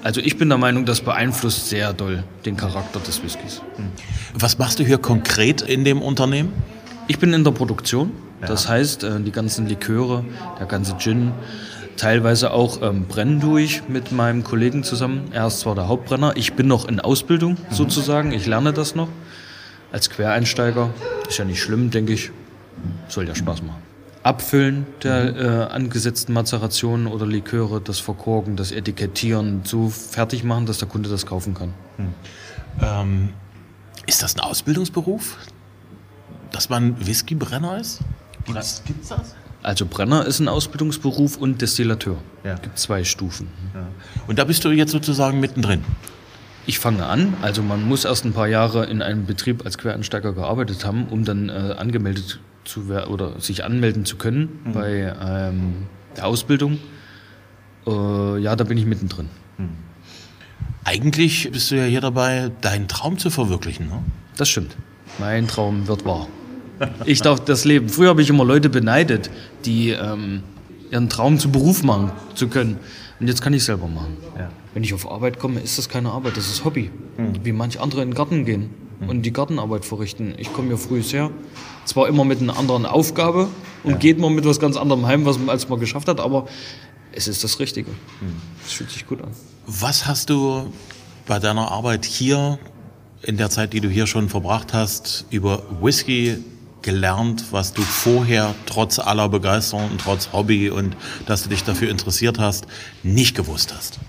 Also 0.03 0.19
ich 0.19 0.37
bin 0.37 0.49
der 0.49 0.57
Meinung, 0.57 0.85
das 0.85 0.99
beeinflusst 0.99 1.69
sehr 1.69 1.93
doll 1.93 2.25
den 2.45 2.57
Charakter 2.57 2.99
des 2.99 3.23
Whiskys. 3.23 3.61
Was 4.33 4.57
machst 4.57 4.79
du 4.79 4.83
hier 4.83 4.97
konkret 4.97 5.61
in 5.61 5.85
dem 5.85 6.01
Unternehmen? 6.01 6.51
Ich 7.07 7.19
bin 7.19 7.31
in 7.31 7.45
der 7.45 7.51
Produktion, 7.51 8.11
das 8.47 8.67
heißt, 8.67 9.03
äh, 9.03 9.19
die 9.19 9.31
ganzen 9.31 9.67
Liköre, 9.67 10.23
der 10.59 10.65
ganze 10.65 10.97
Gin, 10.97 11.31
teilweise 11.97 12.51
auch 12.51 12.81
ähm, 12.81 13.05
brennen 13.05 13.39
durch 13.39 13.83
mit 13.87 14.11
meinem 14.11 14.43
Kollegen 14.43 14.83
zusammen. 14.83 15.29
Er 15.31 15.47
ist 15.47 15.59
zwar 15.59 15.75
der 15.75 15.87
Hauptbrenner, 15.87 16.35
ich 16.35 16.53
bin 16.53 16.67
noch 16.67 16.87
in 16.87 16.99
Ausbildung 16.99 17.57
sozusagen, 17.69 18.31
ich 18.31 18.45
lerne 18.45 18.73
das 18.73 18.95
noch 18.95 19.09
als 19.91 20.09
Quereinsteiger. 20.09 20.89
Ist 21.27 21.37
ja 21.37 21.45
nicht 21.45 21.61
schlimm, 21.61 21.91
denke 21.91 22.13
ich. 22.13 22.31
Soll 23.07 23.27
ja 23.27 23.35
Spaß 23.35 23.61
machen. 23.61 23.81
Abfüllen 24.23 24.87
der 25.03 25.35
äh, 25.35 25.73
angesetzten 25.73 26.33
Mazerationen 26.33 27.07
oder 27.07 27.27
Liköre, 27.27 27.81
das 27.81 27.99
Verkorken, 27.99 28.55
das 28.55 28.71
Etikettieren, 28.71 29.61
so 29.65 29.89
fertig 29.89 30.43
machen, 30.45 30.65
dass 30.65 30.77
der 30.77 30.87
Kunde 30.87 31.09
das 31.09 31.25
kaufen 31.25 31.53
kann. 31.53 31.73
Ähm, 32.81 33.29
ist 34.05 34.23
das 34.23 34.35
ein 34.35 34.39
Ausbildungsberuf? 34.39 35.37
Dass 36.51 36.69
man 36.69 37.05
Whiskybrenner 37.05 37.79
ist? 37.79 37.99
Gibt's, 38.45 38.81
gibt's 38.85 39.09
das? 39.09 39.35
Also 39.61 39.85
Brenner 39.85 40.25
ist 40.25 40.39
ein 40.39 40.49
Ausbildungsberuf 40.49 41.37
und 41.37 41.61
Destillateur. 41.61 42.17
Ja. 42.43 42.55
Gibt 42.55 42.77
zwei 42.77 43.03
Stufen. 43.03 43.47
Und 44.27 44.39
da 44.39 44.43
bist 44.43 44.65
du 44.65 44.71
jetzt 44.71 44.91
sozusagen 44.91 45.39
mittendrin. 45.39 45.85
Ich 46.65 46.79
fange 46.79 47.05
an, 47.05 47.33
also 47.41 47.61
man 47.61 47.87
muss 47.87 48.05
erst 48.05 48.25
ein 48.25 48.33
paar 48.33 48.47
Jahre 48.47 48.85
in 48.85 49.01
einem 49.01 49.25
Betrieb 49.25 49.65
als 49.65 49.77
Quereinsteiger 49.77 50.33
gearbeitet 50.33 50.85
haben, 50.85 51.07
um 51.09 51.25
dann 51.25 51.49
äh, 51.49 51.75
angemeldet 51.77 52.39
zu 52.63 52.87
werden 52.87 53.11
oder 53.11 53.39
sich 53.41 53.65
anmelden 53.65 54.05
zu 54.05 54.15
können 54.15 54.71
bei 54.73 55.13
ähm, 55.21 55.87
der 56.15 56.25
Ausbildung. 56.27 56.79
Äh, 57.85 58.39
ja, 58.39 58.55
da 58.55 58.63
bin 58.63 58.77
ich 58.77 58.85
mittendrin. 58.85 59.29
Eigentlich 60.85 61.49
bist 61.51 61.71
du 61.71 61.75
ja 61.75 61.85
hier 61.85 62.01
dabei, 62.01 62.51
deinen 62.61 62.87
Traum 62.87 63.17
zu 63.17 63.29
verwirklichen. 63.29 63.87
Ne? 63.87 64.03
Das 64.35 64.49
stimmt. 64.49 64.75
Mein 65.17 65.47
Traum 65.47 65.87
wird 65.87 66.05
wahr. 66.05 66.27
Ich 67.05 67.21
darf 67.21 67.39
das 67.41 67.65
leben. 67.65 67.89
Früher 67.89 68.09
habe 68.09 68.21
ich 68.21 68.29
immer 68.29 68.45
Leute 68.45 68.69
beneidet, 68.69 69.29
die 69.65 69.89
ähm, 69.89 70.43
ihren 70.91 71.09
Traum 71.09 71.39
zu 71.39 71.51
Beruf 71.51 71.83
machen 71.83 72.11
zu 72.35 72.47
können. 72.47 72.79
Und 73.19 73.27
jetzt 73.27 73.41
kann 73.41 73.53
ich 73.53 73.63
selber 73.63 73.87
machen. 73.87 74.17
Wenn 74.73 74.83
ich 74.83 74.93
auf 74.93 75.09
Arbeit 75.09 75.39
komme, 75.39 75.59
ist 75.59 75.77
das 75.77 75.87
keine 75.87 76.11
Arbeit, 76.11 76.35
das 76.35 76.47
ist 76.47 76.65
Hobby. 76.65 76.91
Wie 77.43 77.51
manche 77.51 77.79
andere 77.79 78.01
in 78.01 78.09
den 78.09 78.15
Garten 78.15 78.45
gehen 78.45 78.71
und 79.07 79.23
die 79.23 79.33
Gartenarbeit 79.33 79.85
verrichten. 79.85 80.33
Ich 80.37 80.51
komme 80.53 80.69
hier 80.69 80.77
früh 80.77 81.01
her, 81.01 81.29
zwar 81.85 82.07
immer 82.07 82.25
mit 82.25 82.41
einer 82.41 82.57
anderen 82.57 82.85
Aufgabe 82.85 83.49
und 83.83 83.99
geht 83.99 84.19
man 84.19 84.33
mit 84.33 84.45
was 84.45 84.59
ganz 84.59 84.77
anderem 84.77 85.05
heim, 85.05 85.25
was 85.25 85.37
man, 85.37 85.49
als 85.49 85.69
man 85.69 85.79
geschafft 85.79 86.07
hat, 86.07 86.19
aber 86.19 86.47
es 87.11 87.27
ist 87.27 87.43
das 87.43 87.59
Richtige. 87.59 87.91
Es 88.65 88.73
fühlt 88.73 88.89
sich 88.89 89.05
gut 89.05 89.21
an. 89.21 89.31
Was 89.67 90.07
hast 90.07 90.29
du 90.29 90.71
bei 91.25 91.39
deiner 91.39 91.71
Arbeit 91.71 92.05
hier 92.05 92.59
in 93.21 93.37
der 93.37 93.49
Zeit, 93.49 93.73
die 93.73 93.79
du 93.79 93.89
hier 93.89 94.07
schon 94.07 94.29
verbracht 94.29 94.73
hast, 94.73 95.25
über 95.29 95.63
Whisky 95.81 96.37
gelernt, 96.83 97.45
was 97.51 97.73
du 97.73 97.81
vorher 97.81 98.53
trotz 98.65 98.99
aller 98.99 99.29
Begeisterung 99.29 99.89
und 99.89 100.01
trotz 100.01 100.31
Hobby 100.31 100.69
und 100.69 100.95
dass 101.25 101.43
du 101.43 101.49
dich 101.49 101.63
dafür 101.63 101.89
interessiert 101.89 102.39
hast, 102.39 102.67
nicht 103.01 103.35
gewusst 103.35 103.73
hast? 103.75 103.99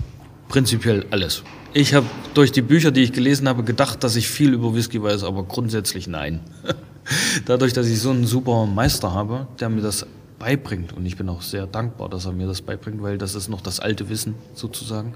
Prinzipiell 0.49 1.07
alles. 1.11 1.43
Ich 1.73 1.95
habe 1.95 2.07
durch 2.35 2.52
die 2.52 2.62
Bücher, 2.62 2.90
die 2.90 3.02
ich 3.02 3.12
gelesen 3.12 3.49
habe, 3.49 3.64
gedacht, 3.64 4.04
dass 4.04 4.14
ich 4.14 4.28
viel 4.28 4.52
über 4.52 4.75
Whisky 4.75 5.02
weiß, 5.02 5.25
aber 5.25 5.45
grundsätzlich 5.45 6.07
nein. 6.07 6.40
Dadurch, 7.47 7.73
dass 7.73 7.87
ich 7.88 8.00
so 8.00 8.11
einen 8.11 8.26
super 8.26 8.66
Meister 8.66 9.12
habe, 9.12 9.49
der 9.59 9.69
mir 9.69 9.83
das 9.83 10.07
beibringt 10.38 10.93
und 10.93 11.07
ich 11.07 11.16
bin 11.16 11.28
auch 11.28 11.43
sehr 11.43 11.66
dankbar, 11.66 12.09
dass 12.09 12.26
er 12.26 12.33
mir 12.33 12.47
das 12.47 12.62
beibringt, 12.62 13.02
weil 13.02 13.19
das 13.19 13.35
ist 13.35 13.49
noch 13.49 13.61
das 13.61 13.81
alte 13.81 14.09
Wissen 14.09 14.35
sozusagen 14.52 15.14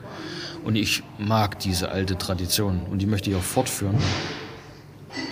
und 0.64 0.76
ich 0.76 1.02
mag 1.18 1.58
diese 1.60 1.90
alte 1.90 2.16
Tradition 2.16 2.80
und 2.90 3.00
die 3.00 3.06
möchte 3.06 3.30
ich 3.30 3.36
auch 3.36 3.42
fortführen. 3.42 3.96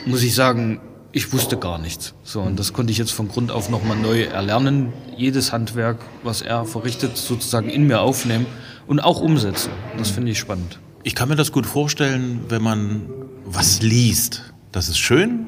Muss 0.05 0.23
ich 0.23 0.35
sagen, 0.35 0.81
ich 1.17 1.33
wusste 1.33 1.57
gar 1.57 1.79
nichts. 1.79 2.13
So, 2.25 2.43
und 2.43 2.59
das 2.59 2.75
konnte 2.75 2.93
ich 2.93 2.99
jetzt 2.99 3.13
von 3.13 3.29
Grund 3.29 3.51
auf 3.51 3.71
nochmal 3.71 3.97
neu 3.97 4.25
erlernen. 4.25 4.93
Jedes 5.17 5.51
Handwerk, 5.51 5.97
was 6.23 6.43
er 6.43 6.67
verrichtet, 6.67 7.17
sozusagen 7.17 7.71
in 7.71 7.87
mir 7.87 8.03
aufnehmen 8.03 8.45
und 8.87 9.01
auch 9.01 9.23
umsetzen. 9.23 9.71
Das 9.97 10.11
finde 10.11 10.33
ich 10.33 10.39
spannend. 10.39 10.79
Ich 11.05 11.15
kann 11.15 11.31
mir 11.31 11.37
das 11.37 11.53
gut 11.53 11.65
vorstellen, 11.65 12.45
wenn 12.51 12.63
man 12.63 13.07
was 13.47 13.81
liest. 13.81 14.53
Das 14.73 14.91
ist 14.91 14.99
schön. 14.99 15.47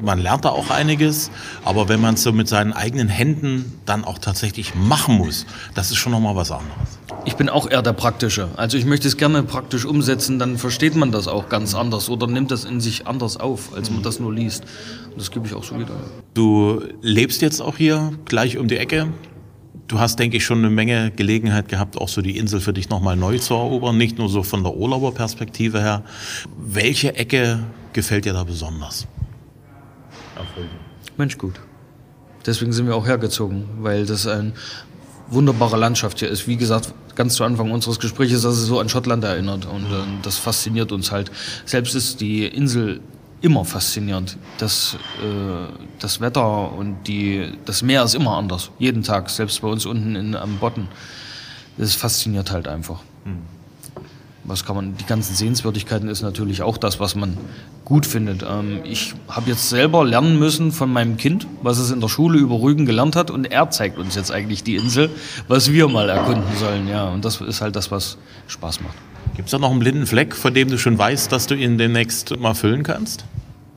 Man 0.00 0.18
lernt 0.18 0.44
da 0.44 0.50
auch 0.50 0.70
einiges, 0.70 1.30
aber 1.64 1.88
wenn 1.88 2.00
man 2.00 2.14
es 2.14 2.22
so 2.22 2.32
mit 2.32 2.48
seinen 2.48 2.72
eigenen 2.72 3.08
Händen 3.08 3.80
dann 3.86 4.04
auch 4.04 4.18
tatsächlich 4.18 4.74
machen 4.74 5.16
muss, 5.16 5.46
das 5.74 5.90
ist 5.90 5.96
schon 5.96 6.12
nochmal 6.12 6.36
was 6.36 6.50
anderes. 6.50 6.98
Ich 7.26 7.36
bin 7.36 7.48
auch 7.48 7.70
eher 7.70 7.80
der 7.80 7.92
Praktische. 7.92 8.48
Also 8.56 8.76
ich 8.76 8.84
möchte 8.84 9.08
es 9.08 9.16
gerne 9.16 9.42
praktisch 9.42 9.84
umsetzen, 9.84 10.38
dann 10.38 10.58
versteht 10.58 10.94
man 10.94 11.10
das 11.10 11.26
auch 11.28 11.48
ganz 11.48 11.74
anders 11.74 12.08
oder 12.10 12.26
nimmt 12.26 12.50
das 12.50 12.64
in 12.64 12.80
sich 12.80 13.06
anders 13.06 13.38
auf, 13.38 13.74
als 13.74 13.90
man 13.90 14.02
das 14.02 14.20
nur 14.20 14.32
liest. 14.32 14.64
Und 15.10 15.20
das 15.20 15.30
gebe 15.30 15.46
ich 15.46 15.54
auch 15.54 15.64
so 15.64 15.78
wieder. 15.78 15.94
Du 16.34 16.82
lebst 17.00 17.40
jetzt 17.40 17.60
auch 17.60 17.76
hier 17.76 18.12
gleich 18.24 18.58
um 18.58 18.68
die 18.68 18.76
Ecke. 18.76 19.08
Du 19.86 19.98
hast, 19.98 20.18
denke 20.18 20.38
ich, 20.38 20.44
schon 20.44 20.58
eine 20.58 20.70
Menge 20.70 21.12
Gelegenheit 21.14 21.68
gehabt, 21.68 21.98
auch 21.98 22.08
so 22.08 22.20
die 22.22 22.36
Insel 22.36 22.60
für 22.60 22.72
dich 22.72 22.88
nochmal 22.88 23.16
neu 23.16 23.38
zu 23.38 23.54
erobern, 23.54 23.96
nicht 23.96 24.18
nur 24.18 24.28
so 24.28 24.42
von 24.42 24.62
der 24.62 24.74
Urlauberperspektive 24.74 25.80
her. 25.80 26.02
Welche 26.58 27.14
Ecke 27.14 27.60
gefällt 27.92 28.24
dir 28.24 28.32
da 28.32 28.44
besonders? 28.44 29.06
Mensch, 31.16 31.38
gut. 31.38 31.60
Deswegen 32.46 32.72
sind 32.72 32.86
wir 32.86 32.96
auch 32.96 33.06
hergezogen, 33.06 33.64
weil 33.80 34.06
das 34.06 34.26
eine 34.26 34.52
wunderbare 35.28 35.76
Landschaft 35.76 36.18
hier 36.18 36.28
ist. 36.28 36.46
Wie 36.46 36.56
gesagt, 36.56 36.92
ganz 37.14 37.34
zu 37.34 37.44
Anfang 37.44 37.70
unseres 37.70 37.98
Gesprächs, 37.98 38.32
dass 38.32 38.56
es 38.56 38.66
so 38.66 38.80
an 38.80 38.88
Schottland 38.88 39.24
erinnert 39.24 39.66
und 39.66 39.84
äh, 39.84 40.04
das 40.22 40.38
fasziniert 40.38 40.92
uns 40.92 41.10
halt. 41.12 41.30
Selbst 41.64 41.94
ist 41.94 42.20
die 42.20 42.44
Insel 42.46 43.00
immer 43.40 43.64
faszinierend. 43.64 44.36
Das, 44.58 44.96
äh, 45.22 45.72
das 45.98 46.20
Wetter 46.20 46.72
und 46.72 47.04
die, 47.06 47.52
das 47.64 47.82
Meer 47.82 48.04
ist 48.04 48.14
immer 48.14 48.36
anders. 48.36 48.70
Jeden 48.78 49.02
Tag, 49.02 49.30
selbst 49.30 49.60
bei 49.62 49.68
uns 49.68 49.86
unten 49.86 50.16
in, 50.16 50.34
am 50.34 50.58
Bodden. 50.58 50.88
Das 51.76 51.94
fasziniert 51.94 52.50
halt 52.50 52.68
einfach. 52.68 53.00
Was 54.46 54.64
kann 54.64 54.76
man, 54.76 54.96
die 54.96 55.06
ganzen 55.06 55.34
Sehenswürdigkeiten 55.34 56.08
ist 56.08 56.22
natürlich 56.22 56.62
auch 56.62 56.76
das, 56.76 57.00
was 57.00 57.14
man 57.14 57.36
gut 57.84 58.04
findet. 58.06 58.42
Ähm, 58.42 58.80
ich 58.84 59.14
habe 59.28 59.50
jetzt 59.50 59.70
selber 59.70 60.04
lernen 60.04 60.38
müssen 60.38 60.72
von 60.72 60.92
meinem 60.92 61.16
Kind, 61.16 61.46
was 61.62 61.78
es 61.78 61.90
in 61.90 62.00
der 62.00 62.08
Schule 62.08 62.38
über 62.38 62.60
Rügen 62.60 62.86
gelernt 62.86 63.16
hat 63.16 63.30
und 63.30 63.46
er 63.46 63.70
zeigt 63.70 63.98
uns 63.98 64.14
jetzt 64.14 64.30
eigentlich 64.30 64.62
die 64.62 64.76
Insel, 64.76 65.10
was 65.48 65.72
wir 65.72 65.88
mal 65.88 66.08
erkunden 66.08 66.56
sollen. 66.58 66.88
Ja, 66.88 67.08
und 67.08 67.24
das 67.24 67.40
ist 67.40 67.60
halt 67.60 67.76
das, 67.76 67.90
was 67.90 68.18
Spaß 68.46 68.80
macht. 68.82 68.96
Gibt 69.36 69.48
es 69.48 69.52
da 69.52 69.58
noch 69.58 69.70
einen 69.70 69.80
blinden 69.80 70.06
Fleck, 70.06 70.34
von 70.34 70.54
dem 70.54 70.68
du 70.68 70.78
schon 70.78 70.98
weißt, 70.98 71.32
dass 71.32 71.46
du 71.46 71.54
ihn 71.54 71.78
demnächst 71.78 72.38
mal 72.38 72.54
füllen 72.54 72.82
kannst? 72.82 73.24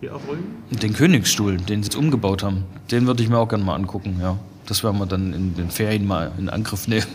Hier 0.02 0.16
auf 0.16 0.22
Rügen? 0.28 0.44
Den 0.70 0.94
Königsstuhl, 0.94 1.58
den 1.58 1.82
sie 1.82 1.88
jetzt 1.88 1.96
umgebaut 1.96 2.44
haben, 2.44 2.66
den 2.92 3.08
würde 3.08 3.24
ich 3.24 3.30
mir 3.30 3.38
auch 3.38 3.48
gerne 3.50 3.64
mal 3.64 3.76
angucken. 3.76 4.20
Ja, 4.22 4.38
das 4.66 4.84
werden 4.84 5.00
wir 5.00 5.06
dann 5.06 5.34
in 5.34 5.56
den 5.56 5.72
Ferien 5.72 6.06
mal 6.06 6.32
in 6.38 6.50
Angriff 6.50 6.88
nehmen. 6.88 7.08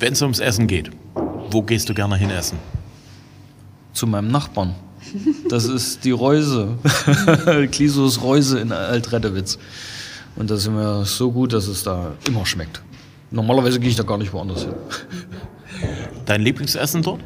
Wenn 0.00 0.14
es 0.14 0.22
ums 0.22 0.40
Essen 0.40 0.66
geht, 0.66 0.90
wo 1.50 1.62
gehst 1.62 1.88
du 1.88 1.94
gerne 1.94 2.16
hin 2.16 2.30
essen? 2.30 2.58
Zu 3.94 4.06
meinem 4.06 4.28
Nachbarn. 4.28 4.74
Das 5.48 5.64
ist 5.64 6.04
die 6.04 6.10
Reuse. 6.10 6.76
Klisos 7.70 8.22
Reuse 8.22 8.58
in 8.58 8.72
Altreddewitz. 8.72 9.58
Und 10.36 10.50
da 10.50 10.56
sind 10.56 10.74
wir 10.76 11.04
so 11.04 11.30
gut, 11.30 11.52
dass 11.52 11.68
es 11.68 11.82
da 11.84 12.12
immer 12.26 12.44
schmeckt. 12.44 12.82
Normalerweise 13.30 13.80
gehe 13.80 13.90
ich 13.90 13.96
da 13.96 14.02
gar 14.02 14.18
nicht 14.18 14.32
woanders 14.32 14.62
hin. 14.62 14.74
Dein 16.26 16.42
Lieblingsessen 16.42 17.02
dort? 17.02 17.20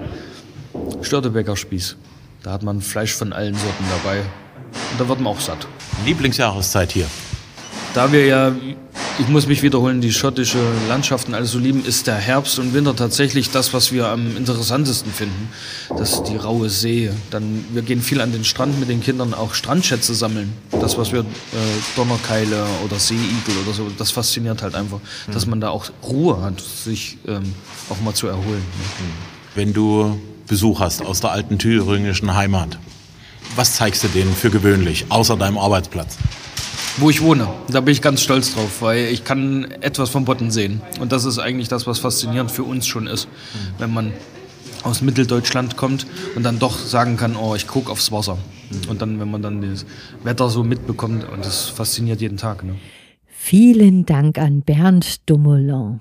Störtebecker 1.03 1.57
Spieß. 1.57 1.97
Da 2.43 2.53
hat 2.53 2.63
man 2.63 2.81
Fleisch 2.81 3.15
von 3.15 3.33
allen 3.33 3.55
Sorten 3.55 3.85
dabei. 3.91 4.21
Und 4.21 5.01
da 5.01 5.09
wird 5.09 5.21
man 5.21 5.33
auch 5.33 5.41
satt. 5.41 5.67
Lieblingsjahreszeit 6.05 6.93
hier? 6.93 7.07
Da 7.95 8.13
wir 8.13 8.27
ja, 8.27 8.53
ich 9.19 9.29
muss 9.29 9.47
mich 9.47 9.63
wiederholen, 9.63 10.01
die 10.01 10.13
schottische 10.13 10.59
Landschaften 10.89 11.35
alles 11.35 11.51
so 11.51 11.59
lieben, 11.59 11.85
ist 11.85 12.07
der 12.07 12.15
Herbst 12.15 12.59
und 12.59 12.73
Winter 12.73 12.95
tatsächlich 12.95 13.51
das, 13.51 13.75
was 13.75 13.91
wir 13.93 14.09
am 14.09 14.37
interessantesten 14.37 15.13
finden. 15.13 15.49
Das 15.97 16.13
ist 16.13 16.25
die 16.25 16.37
raue 16.37 16.71
See. 16.71 17.11
Dann, 17.31 17.65
wir 17.73 17.83
gehen 17.83 18.01
viel 18.01 18.21
an 18.21 18.31
den 18.31 18.45
Strand 18.45 18.79
mit 18.79 18.89
den 18.89 19.03
Kindern 19.03 19.35
auch 19.35 19.55
Strandschätze 19.55 20.15
sammeln. 20.15 20.53
Das, 20.71 20.97
was 20.97 21.13
wir, 21.13 21.21
äh, 21.21 21.25
Donnerkeile 21.97 22.65
oder 22.85 22.99
Seeigel 22.99 23.57
oder 23.65 23.75
so, 23.75 23.89
das 23.97 24.13
fasziniert 24.13 24.63
halt 24.63 24.75
einfach, 24.77 25.01
dass 25.33 25.47
man 25.47 25.61
da 25.61 25.71
auch 25.71 25.87
Ruhe 26.05 26.41
hat, 26.41 26.61
sich 26.61 27.19
ähm, 27.27 27.55
auch 27.91 28.01
mal 28.01 28.15
zu 28.15 28.29
erholen. 28.29 28.63
Wenn 29.55 29.73
du 29.73 30.19
Besuch 30.47 30.81
hast 30.81 31.05
aus 31.05 31.21
der 31.21 31.33
alten 31.33 31.59
thüringischen 31.59 32.35
Heimat, 32.35 32.79
was 33.57 33.75
zeigst 33.75 34.05
du 34.05 34.09
denen 34.09 34.33
für 34.35 34.51
gewöhnlich, 34.51 35.07
außer 35.09 35.37
deinem 35.37 35.59
Arbeitsplatz? 35.59 36.19
Wo 37.01 37.11
ich 37.11 37.23
wohne. 37.23 37.47
Da 37.71 37.81
bin 37.81 37.93
ich 37.93 38.03
ganz 38.03 38.23
stolz 38.23 38.55
drauf, 38.55 38.83
weil 38.83 39.05
ich 39.07 39.23
kann 39.23 39.71
etwas 39.83 40.11
vom 40.11 40.25
Botten 40.25 40.51
sehen. 40.51 40.81
Und 40.99 41.13
das 41.13 41.25
ist 41.25 41.39
eigentlich 41.39 41.69
das, 41.69 41.87
was 41.87 42.01
faszinierend 42.01 42.51
für 42.51 42.65
uns 42.65 42.89
schon 42.89 43.07
ist. 43.07 43.29
Wenn 43.79 43.95
man 43.95 44.13
aus 44.83 45.01
Mitteldeutschland 45.01 45.77
kommt 45.77 46.09
und 46.35 46.43
dann 46.43 46.59
doch 46.59 46.77
sagen 46.77 47.17
kann, 47.17 47.37
oh, 47.37 47.55
ich 47.55 47.69
gucke 47.69 47.93
aufs 47.93 48.11
Wasser. 48.11 48.37
Und 48.89 49.01
dann, 49.01 49.21
wenn 49.21 49.31
man 49.31 49.43
dann 49.43 49.63
das 49.63 49.87
Wetter 50.25 50.51
so 50.51 50.65
mitbekommt, 50.65 51.25
und 51.29 51.45
das 51.45 51.67
fasziniert 51.67 52.21
jeden 52.21 52.37
Tag. 52.37 52.65
Ne? 52.65 52.75
Vielen 53.27 54.05
Dank 54.05 54.37
an 54.39 54.63
Bernd 54.63 55.29
Dumoulin. 55.31 56.01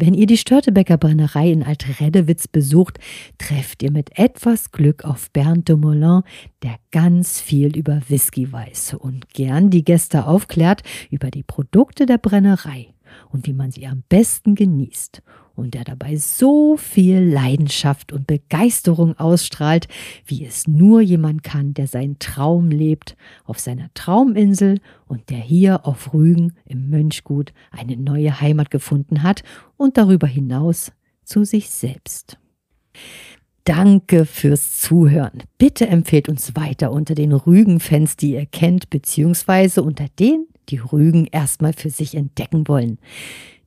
Wenn 0.00 0.14
ihr 0.14 0.26
die 0.26 0.36
Störtebecker 0.36 0.96
Brennerei 0.96 1.50
in 1.50 1.64
Altreddewitz 1.64 2.46
besucht, 2.46 3.00
trefft 3.36 3.82
ihr 3.82 3.90
mit 3.90 4.16
etwas 4.16 4.70
Glück 4.70 5.04
auf 5.04 5.28
Bernd 5.32 5.68
Dumoulin, 5.68 6.22
der 6.62 6.76
ganz 6.92 7.40
viel 7.40 7.76
über 7.76 8.00
Whisky 8.08 8.52
weiß 8.52 8.94
und 8.94 9.30
gern 9.30 9.70
die 9.70 9.82
Gäste 9.82 10.28
aufklärt 10.28 10.84
über 11.10 11.32
die 11.32 11.42
Produkte 11.42 12.06
der 12.06 12.18
Brennerei 12.18 12.94
und 13.30 13.46
wie 13.46 13.52
man 13.52 13.70
sie 13.70 13.86
am 13.86 14.02
besten 14.08 14.54
genießt 14.54 15.22
und 15.54 15.74
der 15.74 15.84
dabei 15.84 16.16
so 16.16 16.76
viel 16.76 17.18
Leidenschaft 17.18 18.12
und 18.12 18.26
Begeisterung 18.26 19.18
ausstrahlt, 19.18 19.88
wie 20.24 20.44
es 20.44 20.68
nur 20.68 21.00
jemand 21.00 21.42
kann, 21.42 21.74
der 21.74 21.88
seinen 21.88 22.18
Traum 22.20 22.70
lebt, 22.70 23.16
auf 23.44 23.58
seiner 23.58 23.92
Trauminsel 23.94 24.80
und 25.06 25.30
der 25.30 25.38
hier 25.38 25.84
auf 25.86 26.14
Rügen 26.14 26.52
im 26.64 26.90
Mönchgut 26.90 27.52
eine 27.72 27.96
neue 27.96 28.40
Heimat 28.40 28.70
gefunden 28.70 29.22
hat 29.22 29.42
und 29.76 29.98
darüber 29.98 30.28
hinaus 30.28 30.92
zu 31.24 31.44
sich 31.44 31.70
selbst. 31.70 32.38
Danke 33.68 34.24
fürs 34.24 34.80
Zuhören. 34.80 35.42
Bitte 35.58 35.88
empfehlt 35.88 36.30
uns 36.30 36.56
weiter 36.56 36.90
unter 36.90 37.14
den 37.14 37.34
Rügen-Fans, 37.34 38.16
die 38.16 38.32
ihr 38.32 38.46
kennt, 38.46 38.88
beziehungsweise 38.88 39.82
unter 39.82 40.06
denen, 40.18 40.46
die 40.70 40.78
Rügen 40.78 41.26
erstmal 41.26 41.74
für 41.74 41.90
sich 41.90 42.14
entdecken 42.14 42.66
wollen. 42.66 42.96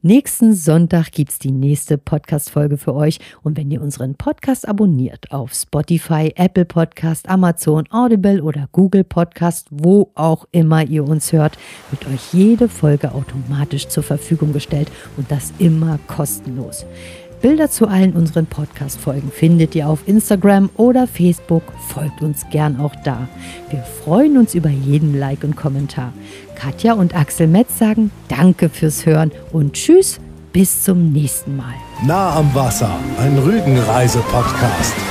Nächsten 0.02 0.56
Sonntag 0.56 1.12
gibt's 1.12 1.38
die 1.38 1.52
nächste 1.52 2.00
Podcast-Folge 2.00 2.78
für 2.78 2.96
euch. 2.96 3.20
Und 3.44 3.56
wenn 3.58 3.70
ihr 3.70 3.80
unseren 3.80 4.16
Podcast 4.16 4.68
abonniert 4.68 5.32
auf 5.32 5.54
Spotify, 5.54 6.34
Apple 6.36 6.66
Podcast, 6.66 7.30
Amazon, 7.30 7.84
Audible 7.92 8.42
oder 8.42 8.70
Google 8.72 9.04
Podcast, 9.04 9.68
wo 9.70 10.10
auch 10.16 10.48
immer 10.52 10.84
ihr 10.84 11.04
uns 11.08 11.32
hört, 11.32 11.60
wird 11.92 12.08
euch 12.08 12.34
jede 12.34 12.70
Folge 12.70 13.14
automatisch 13.14 13.88
zur 13.88 14.02
Verfügung 14.02 14.52
gestellt 14.52 14.92
und 15.16 15.30
das 15.30 15.54
immer 15.60 16.00
kostenlos. 16.08 16.88
Bilder 17.42 17.70
zu 17.70 17.88
allen 17.88 18.14
unseren 18.14 18.46
Podcast-Folgen 18.46 19.32
findet 19.32 19.74
ihr 19.74 19.90
auf 19.90 20.08
Instagram 20.08 20.70
oder 20.78 21.08
Facebook. 21.08 21.64
Folgt 21.90 22.22
uns 22.22 22.46
gern 22.52 22.80
auch 22.80 22.96
da. 23.04 23.28
Wir 23.70 23.82
freuen 23.82 24.38
uns 24.38 24.54
über 24.54 24.70
jeden 24.70 25.18
Like 25.20 25.44
und 25.44 25.56
Kommentar. 25.56 26.14
Katja 26.56 26.94
und 26.94 27.16
Axel 27.16 27.48
Metz 27.48 27.80
sagen 27.80 28.12
Danke 28.28 28.70
fürs 28.70 29.06
Hören 29.06 29.32
und 29.52 29.74
Tschüss 29.74 30.20
bis 30.54 30.84
zum 30.84 31.12
nächsten 31.12 31.58
Mal. 31.58 31.74
Nah 32.06 32.36
am 32.36 32.54
Wasser, 32.54 32.96
ein 33.18 33.38
Rügenreise-Podcast. 33.38 35.11